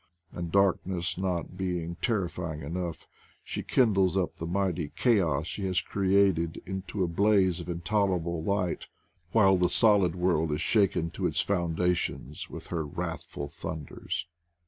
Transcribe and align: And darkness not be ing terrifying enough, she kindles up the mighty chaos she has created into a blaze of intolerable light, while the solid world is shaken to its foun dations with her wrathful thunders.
And 0.31 0.51
darkness 0.51 1.15
not 1.15 1.55
be 1.57 1.79
ing 1.79 1.95
terrifying 2.01 2.63
enough, 2.63 3.07
she 3.43 3.61
kindles 3.61 4.17
up 4.17 4.35
the 4.37 4.47
mighty 4.47 4.91
chaos 4.95 5.45
she 5.45 5.63
has 5.67 5.79
created 5.79 6.59
into 6.65 7.03
a 7.03 7.07
blaze 7.07 7.59
of 7.59 7.69
intolerable 7.69 8.41
light, 8.43 8.87
while 9.31 9.57
the 9.57 9.69
solid 9.69 10.15
world 10.15 10.51
is 10.51 10.59
shaken 10.63 11.11
to 11.11 11.27
its 11.27 11.41
foun 11.41 11.75
dations 11.75 12.49
with 12.49 12.65
her 12.73 12.83
wrathful 12.83 13.47
thunders. 13.47 14.25